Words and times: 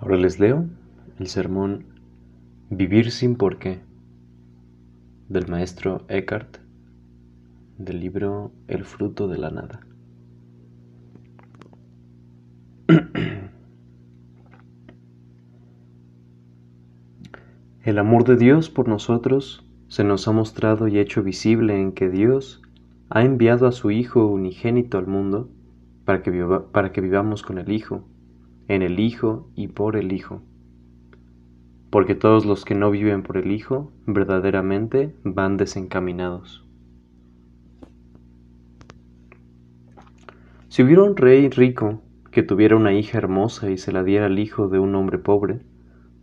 Ahora 0.00 0.16
les 0.16 0.40
leo 0.40 0.66
el 1.18 1.26
sermón 1.26 1.84
Vivir 2.70 3.10
sin 3.10 3.36
por 3.36 3.58
qué 3.58 3.80
del 5.28 5.46
maestro 5.46 6.06
Eckhart 6.08 6.56
del 7.76 8.00
libro 8.00 8.50
El 8.66 8.84
fruto 8.84 9.28
de 9.28 9.36
la 9.36 9.50
nada. 9.50 9.80
El 17.84 17.98
amor 17.98 18.24
de 18.24 18.36
Dios 18.36 18.70
por 18.70 18.88
nosotros 18.88 19.68
se 19.88 20.02
nos 20.02 20.26
ha 20.28 20.32
mostrado 20.32 20.88
y 20.88 20.98
hecho 20.98 21.22
visible 21.22 21.78
en 21.78 21.92
que 21.92 22.08
Dios 22.08 22.62
ha 23.10 23.22
enviado 23.22 23.66
a 23.66 23.72
su 23.72 23.90
Hijo 23.90 24.26
unigénito 24.26 24.96
al 24.96 25.06
mundo 25.06 25.50
para 26.06 26.22
que, 26.22 26.32
para 26.72 26.90
que 26.92 27.02
vivamos 27.02 27.42
con 27.42 27.58
el 27.58 27.70
Hijo 27.70 28.08
en 28.70 28.82
el 28.82 29.00
Hijo 29.00 29.50
y 29.56 29.66
por 29.66 29.96
el 29.96 30.12
Hijo. 30.12 30.42
Porque 31.90 32.14
todos 32.14 32.46
los 32.46 32.64
que 32.64 32.76
no 32.76 32.92
viven 32.92 33.24
por 33.24 33.36
el 33.36 33.50
Hijo 33.50 33.90
verdaderamente 34.06 35.12
van 35.24 35.56
desencaminados. 35.56 36.64
Si 40.68 40.84
hubiera 40.84 41.02
un 41.02 41.16
rey 41.16 41.48
rico 41.48 42.00
que 42.30 42.44
tuviera 42.44 42.76
una 42.76 42.92
hija 42.92 43.18
hermosa 43.18 43.72
y 43.72 43.76
se 43.76 43.90
la 43.90 44.04
diera 44.04 44.26
al 44.26 44.38
hijo 44.38 44.68
de 44.68 44.78
un 44.78 44.94
hombre 44.94 45.18
pobre, 45.18 45.58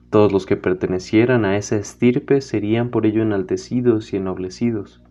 todos 0.10 0.32
los 0.32 0.46
que 0.46 0.56
pertenecieran 0.56 1.44
a 1.44 1.58
esa 1.58 1.76
estirpe 1.76 2.40
serían 2.40 2.92
por 2.92 3.06
ello 3.06 3.24
enaltecidos 3.24 4.14
y 4.14 4.16
ennoblecidos. 4.16 5.04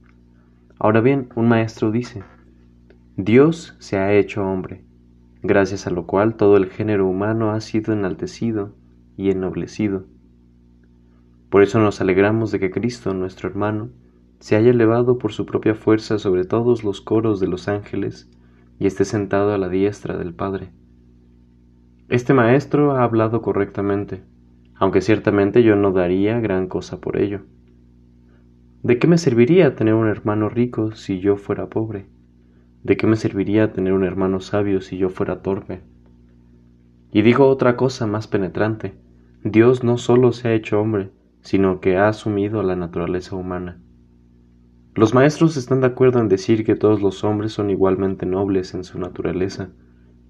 Ahora 0.78 1.02
bien, 1.02 1.28
un 1.34 1.48
maestro 1.48 1.90
dice, 1.90 2.24
Dios 3.18 3.76
se 3.78 3.98
ha 3.98 4.14
hecho 4.14 4.42
hombre, 4.42 4.85
gracias 5.46 5.86
a 5.86 5.90
lo 5.90 6.06
cual 6.06 6.36
todo 6.36 6.56
el 6.56 6.66
género 6.66 7.06
humano 7.06 7.50
ha 7.50 7.60
sido 7.60 7.92
enaltecido 7.92 8.74
y 9.16 9.30
ennoblecido. 9.30 10.04
Por 11.50 11.62
eso 11.62 11.80
nos 11.80 12.00
alegramos 12.00 12.50
de 12.50 12.60
que 12.60 12.70
Cristo, 12.70 13.14
nuestro 13.14 13.48
hermano, 13.48 13.90
se 14.40 14.56
haya 14.56 14.70
elevado 14.70 15.18
por 15.18 15.32
su 15.32 15.46
propia 15.46 15.74
fuerza 15.74 16.18
sobre 16.18 16.44
todos 16.44 16.84
los 16.84 17.00
coros 17.00 17.40
de 17.40 17.48
los 17.48 17.68
ángeles 17.68 18.30
y 18.78 18.86
esté 18.86 19.04
sentado 19.04 19.52
a 19.52 19.58
la 19.58 19.68
diestra 19.68 20.16
del 20.16 20.34
Padre. 20.34 20.70
Este 22.08 22.34
maestro 22.34 22.92
ha 22.92 23.02
hablado 23.02 23.42
correctamente, 23.42 24.22
aunque 24.74 25.00
ciertamente 25.00 25.62
yo 25.62 25.76
no 25.76 25.92
daría 25.92 26.38
gran 26.40 26.68
cosa 26.68 27.00
por 27.00 27.16
ello. 27.16 27.40
¿De 28.82 28.98
qué 28.98 29.06
me 29.06 29.18
serviría 29.18 29.74
tener 29.74 29.94
un 29.94 30.08
hermano 30.08 30.48
rico 30.48 30.92
si 30.92 31.18
yo 31.18 31.36
fuera 31.36 31.68
pobre? 31.68 32.06
¿De 32.86 32.96
qué 32.96 33.08
me 33.08 33.16
serviría 33.16 33.72
tener 33.72 33.94
un 33.94 34.04
hermano 34.04 34.38
sabio 34.38 34.80
si 34.80 34.96
yo 34.96 35.08
fuera 35.08 35.42
torpe? 35.42 35.80
Y 37.10 37.22
digo 37.22 37.48
otra 37.48 37.76
cosa 37.76 38.06
más 38.06 38.28
penetrante. 38.28 38.94
Dios 39.42 39.82
no 39.82 39.98
solo 39.98 40.30
se 40.30 40.46
ha 40.46 40.52
hecho 40.52 40.80
hombre, 40.80 41.10
sino 41.40 41.80
que 41.80 41.96
ha 41.96 42.06
asumido 42.06 42.62
la 42.62 42.76
naturaleza 42.76 43.34
humana. 43.34 43.80
Los 44.94 45.14
maestros 45.14 45.56
están 45.56 45.80
de 45.80 45.88
acuerdo 45.88 46.20
en 46.20 46.28
decir 46.28 46.64
que 46.64 46.76
todos 46.76 47.02
los 47.02 47.24
hombres 47.24 47.52
son 47.52 47.70
igualmente 47.70 48.24
nobles 48.24 48.72
en 48.72 48.84
su 48.84 49.00
naturaleza, 49.00 49.70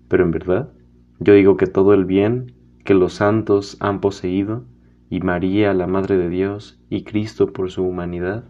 pero 0.09 0.25
en 0.25 0.31
verdad 0.31 0.73
yo 1.21 1.35
digo 1.35 1.59
que 1.59 1.67
todo 1.67 1.93
el 1.93 2.07
bien 2.07 2.53
que 2.85 2.95
los 2.95 3.13
santos 3.13 3.77
han 3.81 4.01
poseído, 4.01 4.65
y 5.11 5.21
María, 5.21 5.75
la 5.75 5.87
Madre 5.87 6.17
de 6.17 6.31
Dios, 6.31 6.81
y 6.89 7.05
Cristo 7.05 7.53
por 7.53 7.71
su 7.71 7.85
humanidad, 7.85 8.45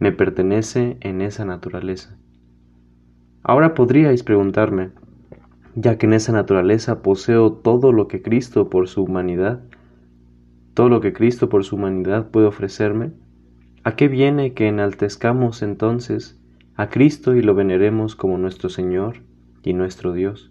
me 0.00 0.10
pertenece 0.10 0.96
en 1.00 1.20
esa 1.20 1.44
naturaleza. 1.44 2.18
Ahora 3.48 3.74
podríais 3.74 4.24
preguntarme, 4.24 4.90
ya 5.76 5.98
que 5.98 6.06
en 6.06 6.14
esa 6.14 6.32
naturaleza 6.32 7.00
poseo 7.00 7.52
todo 7.52 7.92
lo 7.92 8.08
que 8.08 8.20
Cristo 8.20 8.68
por 8.68 8.88
su 8.88 9.04
humanidad, 9.04 9.60
todo 10.74 10.88
lo 10.88 11.00
que 11.00 11.12
Cristo 11.12 11.48
por 11.48 11.62
su 11.62 11.76
humanidad 11.76 12.32
puede 12.32 12.48
ofrecerme, 12.48 13.12
¿a 13.84 13.94
qué 13.94 14.08
viene 14.08 14.52
que 14.52 14.66
enaltezcamos 14.66 15.62
entonces 15.62 16.36
a 16.74 16.88
Cristo 16.88 17.36
y 17.36 17.42
lo 17.42 17.54
veneremos 17.54 18.16
como 18.16 18.36
nuestro 18.36 18.68
Señor 18.68 19.18
y 19.62 19.74
nuestro 19.74 20.12
Dios? 20.12 20.50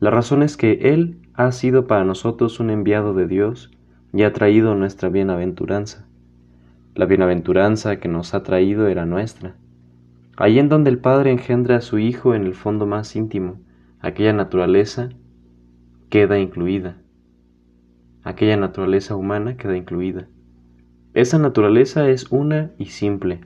La 0.00 0.10
razón 0.10 0.42
es 0.42 0.56
que 0.56 0.92
Él 0.92 1.20
ha 1.34 1.52
sido 1.52 1.86
para 1.86 2.04
nosotros 2.04 2.58
un 2.58 2.70
enviado 2.70 3.14
de 3.14 3.28
Dios 3.28 3.70
y 4.12 4.24
ha 4.24 4.32
traído 4.32 4.74
nuestra 4.74 5.08
bienaventuranza. 5.08 6.04
La 6.96 7.06
bienaventuranza 7.06 8.00
que 8.00 8.08
nos 8.08 8.34
ha 8.34 8.42
traído 8.42 8.88
era 8.88 9.06
nuestra 9.06 9.54
Ahí 10.36 10.58
en 10.58 10.68
donde 10.68 10.90
el 10.90 10.98
Padre 10.98 11.30
engendra 11.30 11.76
a 11.76 11.80
su 11.80 11.98
Hijo 11.98 12.34
en 12.34 12.44
el 12.44 12.54
fondo 12.54 12.86
más 12.86 13.16
íntimo, 13.16 13.58
aquella 14.00 14.34
naturaleza 14.34 15.08
queda 16.10 16.38
incluida. 16.38 16.98
Aquella 18.22 18.58
naturaleza 18.58 19.16
humana 19.16 19.56
queda 19.56 19.76
incluida. 19.76 20.28
Esa 21.14 21.38
naturaleza 21.38 22.10
es 22.10 22.30
una 22.30 22.72
y 22.78 22.86
simple. 22.86 23.40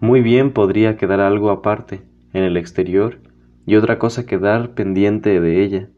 Muy 0.00 0.22
bien 0.22 0.52
podría 0.52 0.96
quedar 0.96 1.20
algo 1.20 1.50
aparte, 1.50 2.02
en 2.32 2.44
el 2.44 2.56
exterior, 2.56 3.18
y 3.66 3.76
otra 3.76 3.98
cosa 3.98 4.24
quedar 4.24 4.70
pendiente 4.70 5.40
de 5.40 5.62
ella. 5.62 5.88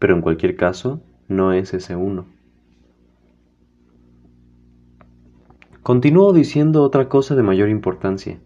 Pero 0.00 0.14
en 0.16 0.20
cualquier 0.20 0.56
caso, 0.56 1.00
no 1.28 1.52
es 1.52 1.74
ese 1.74 1.94
uno. 1.94 2.26
Continúo 5.86 6.32
diciendo 6.32 6.82
otra 6.82 7.08
cosa 7.08 7.36
de 7.36 7.44
mayor 7.44 7.68
importancia. 7.68 8.40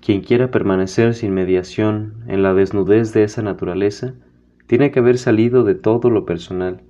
Quien 0.00 0.22
quiera 0.22 0.50
permanecer 0.50 1.12
sin 1.12 1.34
mediación 1.34 2.24
en 2.28 2.42
la 2.42 2.54
desnudez 2.54 3.12
de 3.12 3.24
esa 3.24 3.42
naturaleza, 3.42 4.14
tiene 4.66 4.90
que 4.90 5.00
haber 5.00 5.18
salido 5.18 5.64
de 5.64 5.74
todo 5.74 6.08
lo 6.08 6.24
personal, 6.24 6.80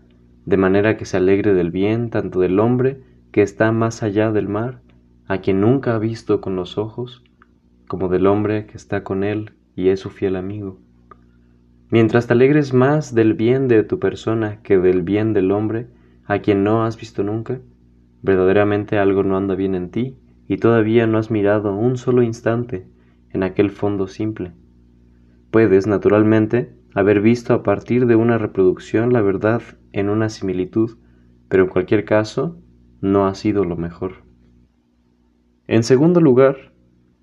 de 0.47 0.57
manera 0.57 0.97
que 0.97 1.05
se 1.05 1.17
alegre 1.17 1.53
del 1.53 1.73
bien 1.73 2.11
tanto 2.11 2.39
del 2.39 2.61
hombre 2.61 3.01
que 3.33 3.43
está 3.43 3.73
más 3.73 4.05
allá 4.05 4.31
del 4.31 4.47
mar, 4.47 4.83
a 5.27 5.39
quien 5.39 5.61
nunca 5.61 5.97
ha 5.97 5.99
visto 5.99 6.41
con 6.41 6.55
los 6.55 6.79
ojos, 6.79 7.25
como 7.89 8.09
del 8.09 8.29
hombre 8.29 8.67
que 8.67 8.77
está 8.77 9.03
con 9.03 9.25
él 9.25 9.51
y 9.75 9.89
es 9.89 9.99
su 9.99 10.11
fiel 10.11 10.37
amigo. 10.37 10.79
Mientras 11.91 12.29
te 12.29 12.35
alegres 12.35 12.73
más 12.73 13.17
del 13.17 13.35
bien 13.35 13.67
de 13.67 13.83
tu 13.83 13.99
persona 13.99 14.63
que 14.63 14.79
del 14.79 15.03
bien 15.03 15.33
del 15.33 15.51
hombre, 15.51 15.89
a 16.25 16.39
quien 16.39 16.63
no 16.63 16.85
has 16.85 16.97
visto 16.97 17.25
nunca, 17.25 17.59
Verdaderamente 18.23 18.99
algo 18.99 19.23
no 19.23 19.37
anda 19.37 19.55
bien 19.55 19.75
en 19.75 19.91
ti 19.91 20.17
y 20.47 20.57
todavía 20.57 21.07
no 21.07 21.19
has 21.19 21.31
mirado 21.31 21.75
un 21.75 21.97
solo 21.97 22.23
instante 22.23 22.87
en 23.31 23.43
aquel 23.43 23.71
fondo 23.71 24.07
simple. 24.07 24.53
Puedes, 25.51 25.87
naturalmente, 25.87 26.75
haber 26.95 27.21
visto 27.21 27.55
a 27.55 27.63
partir 27.63 28.07
de 28.07 28.17
una 28.17 28.39
reproducción 28.39 29.13
la 29.13 29.23
verdad 29.23 29.63
en 29.93 30.09
una 30.09 30.29
similitud, 30.29 30.97
pero 31.49 31.65
en 31.65 31.71
cualquier 31.71 32.05
caso 32.05 32.59
no 33.01 33.27
ha 33.27 33.35
sido 33.35 33.65
lo 33.65 33.77
mejor. 33.77 34.25
En 35.67 35.83
segundo 35.83 36.21
lugar, 36.21 36.73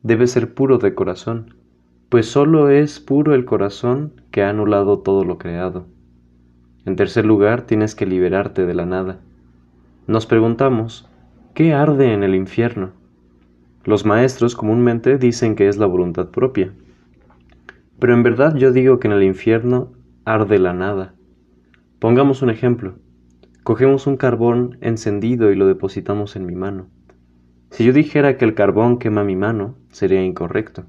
debe 0.04 0.28
ser 0.28 0.54
puro 0.54 0.78
de 0.78 0.94
corazón, 0.94 1.56
pues 2.10 2.28
sólo 2.28 2.70
es 2.70 3.00
puro 3.00 3.34
el 3.34 3.46
corazón 3.46 4.22
que 4.32 4.44
ha 4.44 4.50
anulado 4.50 5.00
todo 5.00 5.26
lo 5.26 5.38
creado. 5.38 5.88
En 6.86 6.96
tercer 6.96 7.26
lugar, 7.26 7.64
tienes 7.64 7.96
que 7.96 8.06
liberarte 8.06 8.66
de 8.66 8.76
la 8.76 8.86
nada. 8.86 9.20
Nos 10.08 10.28
preguntamos, 10.28 11.10
¿qué 11.56 11.74
arde 11.74 12.14
en 12.14 12.22
el 12.22 12.36
infierno? 12.36 12.92
Los 13.86 14.06
maestros 14.06 14.56
comúnmente 14.56 15.18
dicen 15.18 15.56
que 15.56 15.68
es 15.68 15.78
la 15.78 15.88
voluntad 15.88 16.30
propia, 16.30 16.72
pero 17.98 18.14
en 18.14 18.22
verdad 18.22 18.56
yo 18.56 18.72
digo 18.72 19.00
que 19.00 19.08
en 19.08 19.14
el 19.14 19.24
infierno 19.24 19.94
arde 20.24 20.60
la 20.60 20.74
nada. 20.74 21.16
Pongamos 21.98 22.44
un 22.44 22.52
ejemplo. 22.52 23.00
Cogemos 23.64 24.06
un 24.06 24.16
carbón 24.16 24.78
encendido 24.82 25.52
y 25.52 25.56
lo 25.56 25.66
depositamos 25.66 26.36
en 26.36 26.46
mi 26.46 26.54
mano. 26.54 26.86
Si 27.72 27.84
yo 27.84 27.92
dijera 27.92 28.38
que 28.38 28.46
el 28.46 28.54
carbón 28.54 29.00
quema 29.00 29.24
mi 29.24 29.36
mano, 29.36 29.76
sería 29.92 30.24
incorrecto. 30.24 30.86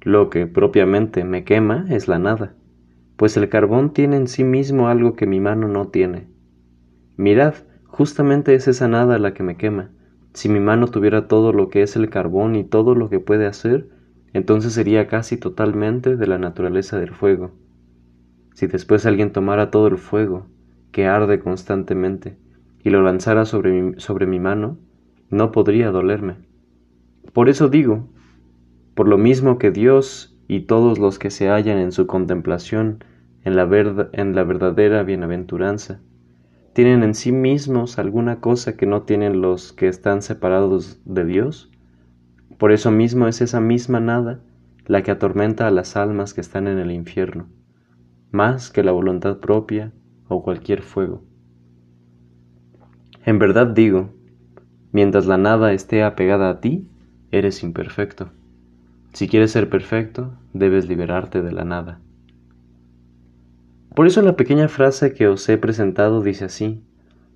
Lo 0.00 0.28
que 0.28 0.48
propiamente 0.48 1.22
me 1.22 1.44
quema 1.44 1.86
es 1.88 2.08
la 2.08 2.18
nada, 2.18 2.54
pues 3.16 3.36
el 3.36 3.48
carbón 3.48 3.92
tiene 3.92 4.16
en 4.16 4.26
sí 4.26 4.42
mismo 4.42 4.88
algo 4.88 5.14
que 5.14 5.28
mi 5.28 5.38
mano 5.38 5.68
no 5.68 5.86
tiene. 5.86 6.26
Mirad, 7.16 7.54
Justamente 7.90 8.54
es 8.54 8.68
esa 8.68 8.88
nada 8.88 9.18
la 9.18 9.34
que 9.34 9.42
me 9.42 9.56
quema. 9.56 9.90
Si 10.32 10.48
mi 10.48 10.60
mano 10.60 10.86
tuviera 10.88 11.26
todo 11.26 11.52
lo 11.52 11.68
que 11.68 11.82
es 11.82 11.96
el 11.96 12.08
carbón 12.08 12.54
y 12.54 12.64
todo 12.64 12.94
lo 12.94 13.10
que 13.10 13.20
puede 13.20 13.46
hacer, 13.46 13.88
entonces 14.32 14.72
sería 14.72 15.08
casi 15.08 15.36
totalmente 15.36 16.16
de 16.16 16.26
la 16.26 16.38
naturaleza 16.38 16.98
del 16.98 17.10
fuego. 17.10 17.50
Si 18.54 18.68
después 18.68 19.06
alguien 19.06 19.32
tomara 19.32 19.70
todo 19.70 19.88
el 19.88 19.98
fuego, 19.98 20.46
que 20.92 21.06
arde 21.06 21.40
constantemente, 21.40 22.36
y 22.82 22.90
lo 22.90 23.02
lanzara 23.02 23.44
sobre 23.44 23.72
mi, 23.72 24.00
sobre 24.00 24.26
mi 24.26 24.38
mano, 24.38 24.78
no 25.28 25.52
podría 25.52 25.90
dolerme. 25.90 26.36
Por 27.32 27.48
eso 27.48 27.68
digo, 27.68 28.08
por 28.94 29.08
lo 29.08 29.18
mismo 29.18 29.58
que 29.58 29.70
Dios 29.70 30.38
y 30.48 30.60
todos 30.60 30.98
los 30.98 31.18
que 31.18 31.30
se 31.30 31.48
hallan 31.48 31.78
en 31.78 31.92
su 31.92 32.06
contemplación 32.06 33.04
en 33.44 33.56
la, 33.56 33.68
en 34.12 34.34
la 34.34 34.44
verdadera 34.44 35.02
bienaventuranza, 35.02 36.00
tienen 36.72 37.02
en 37.02 37.14
sí 37.14 37.32
mismos 37.32 37.98
alguna 37.98 38.40
cosa 38.40 38.76
que 38.76 38.86
no 38.86 39.02
tienen 39.02 39.40
los 39.40 39.72
que 39.72 39.88
están 39.88 40.22
separados 40.22 41.00
de 41.04 41.24
Dios? 41.24 41.70
Por 42.58 42.72
eso 42.72 42.90
mismo 42.90 43.26
es 43.26 43.40
esa 43.40 43.60
misma 43.60 44.00
nada 44.00 44.40
la 44.86 45.02
que 45.02 45.10
atormenta 45.10 45.66
a 45.66 45.70
las 45.70 45.96
almas 45.96 46.34
que 46.34 46.40
están 46.40 46.66
en 46.66 46.78
el 46.78 46.90
infierno, 46.90 47.48
más 48.30 48.70
que 48.70 48.82
la 48.82 48.92
voluntad 48.92 49.38
propia 49.38 49.92
o 50.28 50.42
cualquier 50.42 50.82
fuego. 50.82 51.22
En 53.24 53.38
verdad 53.38 53.66
digo, 53.66 54.10
mientras 54.92 55.26
la 55.26 55.38
nada 55.38 55.72
esté 55.72 56.02
apegada 56.02 56.50
a 56.50 56.60
ti, 56.60 56.88
eres 57.30 57.62
imperfecto. 57.62 58.30
Si 59.12 59.28
quieres 59.28 59.52
ser 59.52 59.68
perfecto, 59.68 60.32
debes 60.52 60.88
liberarte 60.88 61.42
de 61.42 61.52
la 61.52 61.64
nada. 61.64 62.00
Por 63.94 64.06
eso 64.06 64.22
la 64.22 64.36
pequeña 64.36 64.68
frase 64.68 65.12
que 65.12 65.26
os 65.26 65.48
he 65.48 65.58
presentado 65.58 66.22
dice 66.22 66.44
así, 66.44 66.82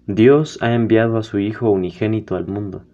Dios 0.06 0.58
ha 0.60 0.74
enviado 0.74 1.16
a 1.16 1.22
su 1.22 1.38
Hijo 1.38 1.70
unigénito 1.70 2.36
al 2.36 2.46
mundo. 2.46 2.84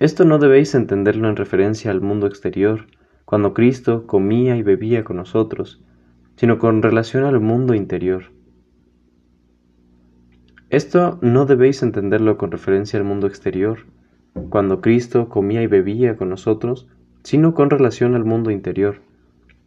Esto 0.00 0.24
no 0.24 0.38
debéis 0.38 0.74
entenderlo 0.74 1.28
en 1.28 1.36
referencia 1.36 1.90
al 1.90 2.00
mundo 2.00 2.26
exterior, 2.26 2.86
cuando 3.24 3.54
Cristo 3.54 4.06
comía 4.06 4.56
y 4.56 4.62
bebía 4.62 5.02
con 5.02 5.16
nosotros, 5.16 5.80
sino 6.36 6.58
con 6.58 6.82
relación 6.82 7.24
al 7.24 7.40
mundo 7.40 7.74
interior. 7.74 8.24
Esto 10.68 11.18
no 11.22 11.46
debéis 11.46 11.82
entenderlo 11.82 12.36
con 12.36 12.50
referencia 12.50 12.98
al 12.98 13.04
mundo 13.04 13.26
exterior, 13.26 13.78
cuando 14.50 14.80
Cristo 14.80 15.28
comía 15.28 15.62
y 15.62 15.68
bebía 15.68 16.16
con 16.16 16.28
nosotros, 16.28 16.88
sino 17.22 17.54
con 17.54 17.70
relación 17.70 18.14
al 18.14 18.24
mundo 18.24 18.50
interior, 18.50 19.00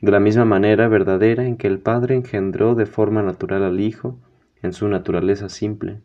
de 0.02 0.12
la 0.12 0.20
misma 0.20 0.46
manera 0.46 0.88
verdadera 0.88 1.46
en 1.46 1.58
que 1.58 1.68
el 1.68 1.80
Padre 1.80 2.16
engendró 2.16 2.76
de 2.76 2.86
forma 2.86 3.24
natural 3.24 3.64
al 3.64 3.80
Hijo 3.80 4.20
en 4.62 4.74
su 4.74 4.88
naturaleza 4.88 5.50
simple. 5.50 6.02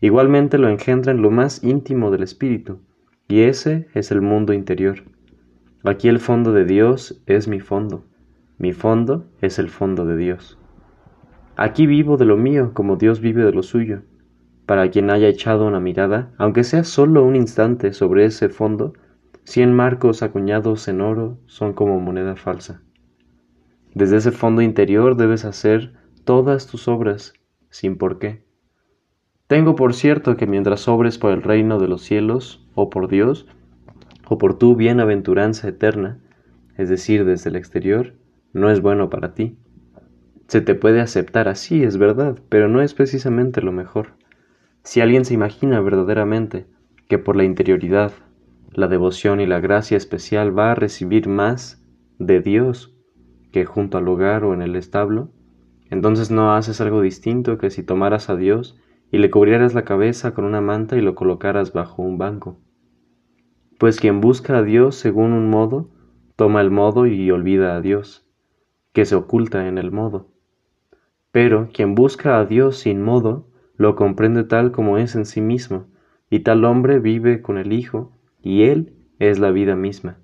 Igualmente 0.00 0.58
lo 0.58 0.68
engendra 0.68 1.12
en 1.12 1.20
lo 1.20 1.30
más 1.30 1.62
íntimo 1.62 2.10
del 2.10 2.22
Espíritu, 2.22 2.80
y 3.26 3.40
ese 3.40 3.88
es 3.94 4.10
el 4.10 4.22
mundo 4.22 4.52
interior. 4.52 5.02
Aquí 5.84 6.08
el 6.08 6.20
fondo 6.20 6.52
de 6.52 6.64
Dios 6.64 7.22
es 7.26 7.48
mi 7.48 7.60
fondo, 7.60 8.04
mi 8.58 8.72
fondo 8.72 9.26
es 9.40 9.58
el 9.58 9.68
fondo 9.68 10.06
de 10.06 10.16
Dios. 10.16 10.58
Aquí 11.56 11.86
vivo 11.86 12.16
de 12.16 12.24
lo 12.24 12.36
mío 12.36 12.72
como 12.72 12.96
Dios 12.96 13.20
vive 13.20 13.44
de 13.44 13.52
lo 13.52 13.62
suyo. 13.62 14.02
Para 14.64 14.90
quien 14.90 15.10
haya 15.10 15.28
echado 15.28 15.66
una 15.66 15.80
mirada, 15.80 16.30
aunque 16.38 16.62
sea 16.62 16.84
solo 16.84 17.24
un 17.24 17.36
instante 17.36 17.92
sobre 17.92 18.24
ese 18.24 18.48
fondo, 18.48 18.92
cien 19.44 19.74
marcos 19.74 20.22
acuñados 20.22 20.88
en 20.88 21.00
oro 21.00 21.38
son 21.46 21.72
como 21.72 21.98
moneda 22.00 22.36
falsa. 22.36 22.82
Desde 23.94 24.18
ese 24.18 24.32
fondo 24.32 24.62
interior 24.62 25.16
debes 25.16 25.44
hacer 25.44 25.92
todas 26.24 26.66
tus 26.66 26.88
obras, 26.88 27.32
sin 27.70 27.96
por 27.96 28.18
qué. 28.18 28.42
Tengo 29.46 29.74
por 29.74 29.94
cierto 29.94 30.36
que 30.36 30.46
mientras 30.46 30.88
obres 30.88 31.18
por 31.18 31.32
el 31.32 31.42
reino 31.42 31.78
de 31.78 31.88
los 31.88 32.02
cielos, 32.02 32.66
o 32.74 32.90
por 32.90 33.08
Dios, 33.08 33.46
o 34.28 34.36
por 34.36 34.58
tu 34.58 34.76
bienaventuranza 34.76 35.68
eterna, 35.68 36.20
es 36.76 36.88
decir, 36.88 37.24
desde 37.24 37.48
el 37.50 37.56
exterior, 37.56 38.12
no 38.52 38.70
es 38.70 38.82
bueno 38.82 39.08
para 39.08 39.34
ti. 39.34 39.56
Se 40.48 40.60
te 40.60 40.74
puede 40.74 41.00
aceptar 41.00 41.48
así, 41.48 41.82
es 41.82 41.96
verdad, 41.96 42.38
pero 42.48 42.68
no 42.68 42.82
es 42.82 42.94
precisamente 42.94 43.62
lo 43.62 43.72
mejor. 43.72 44.14
Si 44.82 45.00
alguien 45.00 45.24
se 45.24 45.34
imagina 45.34 45.80
verdaderamente 45.80 46.66
que 47.08 47.18
por 47.18 47.36
la 47.36 47.44
interioridad, 47.44 48.12
la 48.72 48.86
devoción 48.86 49.40
y 49.40 49.46
la 49.46 49.60
gracia 49.60 49.96
especial 49.96 50.56
va 50.56 50.72
a 50.72 50.74
recibir 50.74 51.26
más 51.26 51.82
de 52.18 52.40
Dios 52.40 52.97
que 53.52 53.64
junto 53.64 53.98
al 53.98 54.08
hogar 54.08 54.44
o 54.44 54.54
en 54.54 54.62
el 54.62 54.76
establo, 54.76 55.30
entonces 55.90 56.30
no 56.30 56.52
haces 56.52 56.80
algo 56.80 57.00
distinto 57.00 57.58
que 57.58 57.70
si 57.70 57.82
tomaras 57.82 58.30
a 58.30 58.36
Dios 58.36 58.78
y 59.10 59.18
le 59.18 59.30
cubrieras 59.30 59.74
la 59.74 59.84
cabeza 59.84 60.34
con 60.34 60.44
una 60.44 60.60
manta 60.60 60.96
y 60.96 61.00
lo 61.00 61.14
colocaras 61.14 61.72
bajo 61.72 62.02
un 62.02 62.18
banco. 62.18 62.58
Pues 63.78 64.00
quien 64.00 64.20
busca 64.20 64.58
a 64.58 64.62
Dios 64.62 64.96
según 64.96 65.32
un 65.32 65.48
modo, 65.48 65.88
toma 66.36 66.60
el 66.60 66.70
modo 66.70 67.06
y 67.06 67.30
olvida 67.30 67.76
a 67.76 67.80
Dios 67.80 68.28
que 68.92 69.04
se 69.04 69.14
oculta 69.14 69.68
en 69.68 69.78
el 69.78 69.92
modo. 69.92 70.28
Pero 71.30 71.68
quien 71.72 71.94
busca 71.94 72.38
a 72.38 72.44
Dios 72.44 72.78
sin 72.78 73.02
modo, 73.02 73.46
lo 73.76 73.94
comprende 73.94 74.44
tal 74.44 74.72
como 74.72 74.98
es 74.98 75.14
en 75.14 75.24
sí 75.24 75.40
mismo, 75.40 75.86
y 76.30 76.40
tal 76.40 76.64
hombre 76.64 76.98
vive 76.98 77.40
con 77.42 77.58
el 77.58 77.72
Hijo, 77.72 78.12
y 78.42 78.64
Él 78.64 78.94
es 79.20 79.38
la 79.38 79.52
vida 79.52 79.76
misma. 79.76 80.18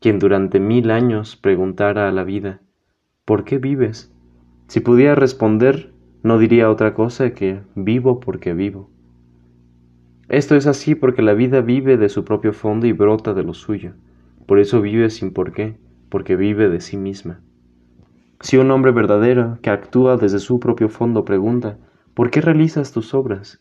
Quien 0.00 0.20
durante 0.20 0.60
mil 0.60 0.92
años 0.92 1.34
preguntara 1.34 2.08
a 2.08 2.12
la 2.12 2.22
vida, 2.22 2.60
¿por 3.24 3.44
qué 3.44 3.58
vives? 3.58 4.12
Si 4.68 4.78
pudiera 4.78 5.16
responder, 5.16 5.92
no 6.22 6.38
diría 6.38 6.70
otra 6.70 6.94
cosa 6.94 7.30
que 7.30 7.62
vivo 7.74 8.20
porque 8.20 8.54
vivo. 8.54 8.90
Esto 10.28 10.54
es 10.54 10.66
así 10.66 10.94
porque 10.94 11.22
la 11.22 11.32
vida 11.32 11.62
vive 11.62 11.96
de 11.96 12.08
su 12.08 12.24
propio 12.24 12.52
fondo 12.52 12.86
y 12.86 12.92
brota 12.92 13.34
de 13.34 13.42
lo 13.42 13.54
suyo. 13.54 13.94
Por 14.46 14.60
eso 14.60 14.80
vive 14.80 15.10
sin 15.10 15.32
por 15.32 15.52
qué, 15.52 15.78
porque 16.10 16.36
vive 16.36 16.68
de 16.68 16.80
sí 16.80 16.96
misma. 16.96 17.40
Si 18.40 18.56
un 18.56 18.70
hombre 18.70 18.92
verdadero 18.92 19.58
que 19.62 19.70
actúa 19.70 20.16
desde 20.16 20.38
su 20.38 20.60
propio 20.60 20.88
fondo 20.88 21.24
pregunta, 21.24 21.78
¿por 22.14 22.30
qué 22.30 22.40
realizas 22.40 22.92
tus 22.92 23.14
obras? 23.14 23.60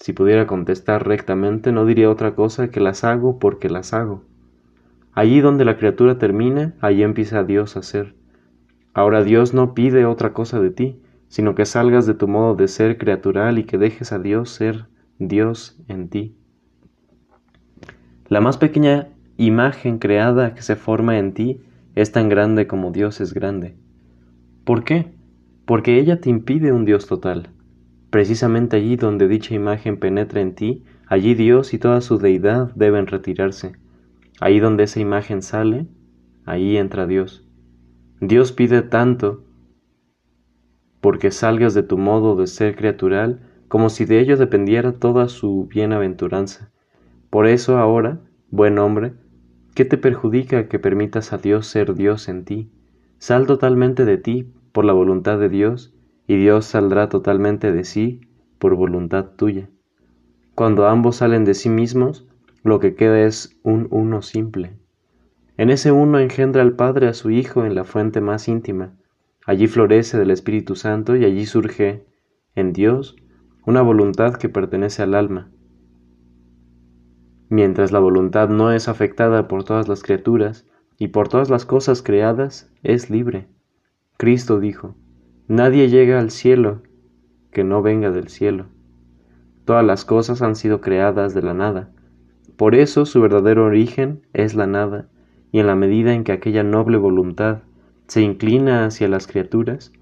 Si 0.00 0.14
pudiera 0.14 0.48
contestar 0.48 1.06
rectamente, 1.06 1.70
no 1.70 1.84
diría 1.84 2.10
otra 2.10 2.34
cosa 2.34 2.70
que 2.70 2.80
las 2.80 3.04
hago 3.04 3.38
porque 3.38 3.68
las 3.68 3.92
hago. 3.92 4.24
Allí 5.12 5.40
donde 5.40 5.64
la 5.64 5.76
criatura 5.76 6.18
termina, 6.18 6.74
allí 6.80 7.02
empieza 7.02 7.44
Dios 7.44 7.76
a 7.76 7.82
ser. 7.82 8.14
Ahora 8.94 9.22
Dios 9.22 9.54
no 9.54 9.74
pide 9.74 10.04
otra 10.04 10.32
cosa 10.32 10.60
de 10.60 10.70
ti, 10.70 11.00
sino 11.28 11.54
que 11.54 11.64
salgas 11.64 12.06
de 12.06 12.14
tu 12.14 12.28
modo 12.28 12.54
de 12.54 12.68
ser 12.68 12.98
criatural 12.98 13.58
y 13.58 13.64
que 13.64 13.78
dejes 13.78 14.12
a 14.12 14.18
Dios 14.18 14.50
ser 14.50 14.86
Dios 15.18 15.80
en 15.88 16.08
ti. 16.08 16.36
La 18.28 18.40
más 18.40 18.58
pequeña 18.58 19.08
imagen 19.36 19.98
creada 19.98 20.54
que 20.54 20.62
se 20.62 20.76
forma 20.76 21.18
en 21.18 21.34
ti 21.34 21.60
es 21.94 22.12
tan 22.12 22.28
grande 22.28 22.66
como 22.66 22.92
Dios 22.92 23.20
es 23.20 23.34
grande. 23.34 23.74
¿Por 24.64 24.84
qué? 24.84 25.12
Porque 25.64 25.98
ella 25.98 26.20
te 26.20 26.30
impide 26.30 26.72
un 26.72 26.84
Dios 26.84 27.06
total. 27.06 27.50
Precisamente 28.10 28.76
allí 28.76 28.96
donde 28.96 29.28
dicha 29.28 29.54
imagen 29.54 29.98
penetra 29.98 30.40
en 30.40 30.54
ti, 30.54 30.84
allí 31.06 31.34
Dios 31.34 31.74
y 31.74 31.78
toda 31.78 32.00
su 32.00 32.18
deidad 32.18 32.72
deben 32.74 33.06
retirarse. 33.06 33.79
Ahí 34.40 34.58
donde 34.58 34.84
esa 34.84 35.00
imagen 35.00 35.42
sale, 35.42 35.86
ahí 36.46 36.78
entra 36.78 37.06
Dios. 37.06 37.46
Dios 38.20 38.52
pide 38.52 38.82
tanto 38.82 39.44
porque 41.00 41.30
salgas 41.30 41.74
de 41.74 41.82
tu 41.82 41.98
modo 41.98 42.36
de 42.36 42.46
ser 42.46 42.74
criatural 42.74 43.40
como 43.68 43.88
si 43.90 44.04
de 44.04 44.18
ello 44.20 44.36
dependiera 44.36 44.92
toda 44.92 45.28
su 45.28 45.66
bienaventuranza. 45.66 46.70
Por 47.30 47.46
eso 47.46 47.78
ahora, 47.78 48.20
buen 48.50 48.78
hombre, 48.78 49.12
¿qué 49.74 49.84
te 49.84 49.96
perjudica 49.96 50.68
que 50.68 50.78
permitas 50.78 51.32
a 51.32 51.38
Dios 51.38 51.66
ser 51.66 51.94
Dios 51.94 52.28
en 52.28 52.44
ti? 52.44 52.70
Sal 53.18 53.46
totalmente 53.46 54.04
de 54.04 54.18
ti 54.18 54.52
por 54.72 54.84
la 54.84 54.92
voluntad 54.92 55.38
de 55.38 55.48
Dios 55.48 55.94
y 56.26 56.36
Dios 56.36 56.64
saldrá 56.64 57.08
totalmente 57.08 57.72
de 57.72 57.84
sí 57.84 58.20
por 58.58 58.74
voluntad 58.74 59.32
tuya. 59.36 59.68
Cuando 60.54 60.86
ambos 60.86 61.16
salen 61.16 61.44
de 61.44 61.54
sí 61.54 61.68
mismos, 61.68 62.26
lo 62.62 62.80
que 62.80 62.94
queda 62.94 63.20
es 63.20 63.58
un 63.62 63.88
uno 63.90 64.22
simple. 64.22 64.72
En 65.56 65.70
ese 65.70 65.92
uno 65.92 66.18
engendra 66.18 66.62
el 66.62 66.72
Padre 66.72 67.08
a 67.08 67.14
su 67.14 67.30
Hijo 67.30 67.64
en 67.64 67.74
la 67.74 67.84
fuente 67.84 68.20
más 68.20 68.48
íntima. 68.48 68.94
Allí 69.46 69.66
florece 69.66 70.18
del 70.18 70.30
Espíritu 70.30 70.76
Santo 70.76 71.16
y 71.16 71.24
allí 71.24 71.46
surge, 71.46 72.04
en 72.54 72.72
Dios, 72.72 73.16
una 73.66 73.82
voluntad 73.82 74.34
que 74.34 74.48
pertenece 74.48 75.02
al 75.02 75.14
alma. 75.14 75.50
Mientras 77.48 77.92
la 77.92 77.98
voluntad 77.98 78.48
no 78.48 78.72
es 78.72 78.88
afectada 78.88 79.48
por 79.48 79.64
todas 79.64 79.88
las 79.88 80.02
criaturas 80.02 80.66
y 80.98 81.08
por 81.08 81.28
todas 81.28 81.50
las 81.50 81.66
cosas 81.66 82.02
creadas, 82.02 82.72
es 82.82 83.10
libre. 83.10 83.48
Cristo 84.16 84.60
dijo, 84.60 84.94
Nadie 85.48 85.88
llega 85.88 86.20
al 86.20 86.30
cielo 86.30 86.82
que 87.50 87.64
no 87.64 87.82
venga 87.82 88.10
del 88.10 88.28
cielo. 88.28 88.66
Todas 89.64 89.84
las 89.84 90.04
cosas 90.04 90.42
han 90.42 90.54
sido 90.54 90.80
creadas 90.80 91.34
de 91.34 91.42
la 91.42 91.54
nada. 91.54 91.90
Por 92.60 92.74
eso 92.74 93.06
su 93.06 93.22
verdadero 93.22 93.64
origen 93.64 94.20
es 94.34 94.54
la 94.54 94.66
nada, 94.66 95.08
y 95.50 95.60
en 95.60 95.66
la 95.66 95.76
medida 95.76 96.12
en 96.12 96.24
que 96.24 96.32
aquella 96.32 96.62
noble 96.62 96.98
voluntad 96.98 97.62
se 98.06 98.20
inclina 98.20 98.84
hacia 98.84 99.08
las 99.08 99.26
criaturas, 99.26 99.92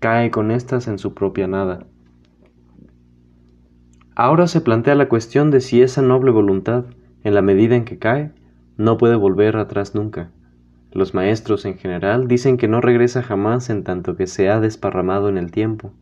cae 0.00 0.32
con 0.32 0.50
éstas 0.50 0.88
en 0.88 0.98
su 0.98 1.14
propia 1.14 1.46
nada. 1.46 1.86
Ahora 4.16 4.48
se 4.48 4.60
plantea 4.60 4.96
la 4.96 5.08
cuestión 5.08 5.52
de 5.52 5.60
si 5.60 5.82
esa 5.82 6.02
noble 6.02 6.32
voluntad, 6.32 6.86
en 7.22 7.32
la 7.32 7.42
medida 7.42 7.76
en 7.76 7.84
que 7.84 8.00
cae, 8.00 8.32
no 8.76 8.98
puede 8.98 9.14
volver 9.14 9.56
atrás 9.56 9.94
nunca. 9.94 10.32
Los 10.90 11.14
maestros 11.14 11.64
en 11.64 11.78
general 11.78 12.26
dicen 12.26 12.56
que 12.56 12.66
no 12.66 12.80
regresa 12.80 13.22
jamás 13.22 13.70
en 13.70 13.84
tanto 13.84 14.16
que 14.16 14.26
se 14.26 14.50
ha 14.50 14.58
desparramado 14.58 15.28
en 15.28 15.38
el 15.38 15.52
tiempo. 15.52 15.92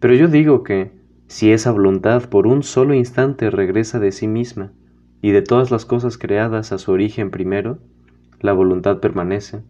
Pero 0.00 0.14
yo 0.14 0.26
digo 0.26 0.64
que, 0.64 0.90
si 1.28 1.52
esa 1.52 1.70
voluntad 1.70 2.28
por 2.30 2.48
un 2.48 2.64
solo 2.64 2.94
instante 2.94 3.48
regresa 3.48 4.00
de 4.00 4.10
sí 4.10 4.26
misma 4.26 4.72
y 5.22 5.30
de 5.30 5.42
todas 5.42 5.70
las 5.70 5.84
cosas 5.84 6.18
creadas 6.18 6.72
a 6.72 6.78
su 6.78 6.92
origen 6.92 7.30
primero, 7.30 7.78
la 8.40 8.52
voluntad 8.52 9.00
permanece, 9.00 9.62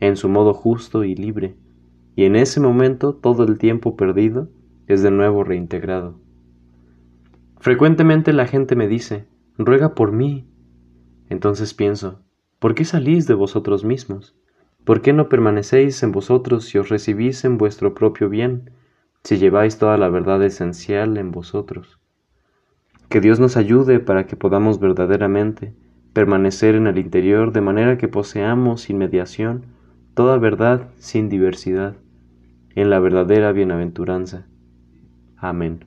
en 0.00 0.16
su 0.16 0.28
modo 0.28 0.54
justo 0.54 1.04
y 1.04 1.14
libre, 1.14 1.56
y 2.16 2.24
en 2.24 2.36
ese 2.36 2.60
momento 2.60 3.14
todo 3.14 3.44
el 3.44 3.58
tiempo 3.58 3.96
perdido 3.96 4.48
es 4.86 5.02
de 5.02 5.10
nuevo 5.10 5.44
reintegrado. 5.44 6.18
Frecuentemente 7.58 8.32
la 8.32 8.46
gente 8.46 8.76
me 8.76 8.88
dice, 8.88 9.26
ruega 9.56 9.94
por 9.94 10.12
mí. 10.12 10.46
Entonces 11.28 11.74
pienso, 11.74 12.20
¿Por 12.58 12.74
qué 12.74 12.84
salís 12.84 13.28
de 13.28 13.34
vosotros 13.34 13.84
mismos? 13.84 14.34
¿Por 14.84 15.00
qué 15.00 15.12
no 15.12 15.28
permanecéis 15.28 16.02
en 16.02 16.10
vosotros 16.10 16.64
si 16.64 16.78
os 16.78 16.88
recibís 16.88 17.44
en 17.44 17.56
vuestro 17.56 17.94
propio 17.94 18.28
bien? 18.28 18.70
si 19.22 19.36
lleváis 19.36 19.78
toda 19.78 19.96
la 19.96 20.08
verdad 20.08 20.42
esencial 20.42 21.18
en 21.18 21.30
vosotros. 21.30 21.98
Que 23.08 23.20
Dios 23.20 23.40
nos 23.40 23.56
ayude 23.56 24.00
para 24.00 24.26
que 24.26 24.36
podamos 24.36 24.80
verdaderamente 24.80 25.74
permanecer 26.12 26.74
en 26.74 26.86
el 26.86 26.98
interior 26.98 27.52
de 27.52 27.60
manera 27.60 27.96
que 27.96 28.08
poseamos 28.08 28.82
sin 28.82 28.98
mediación 28.98 29.66
toda 30.14 30.36
verdad 30.36 30.88
sin 30.98 31.28
diversidad, 31.28 31.94
en 32.74 32.90
la 32.90 32.98
verdadera 32.98 33.52
bienaventuranza. 33.52 34.46
Amén. 35.36 35.84